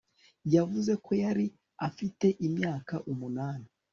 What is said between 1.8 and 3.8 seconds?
afite imyaka umunani